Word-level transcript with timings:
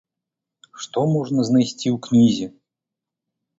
Што 0.85 1.03
можна 1.15 1.45
знайсці 1.51 1.87
ў 1.93 1.95
кнізе? 2.09 2.47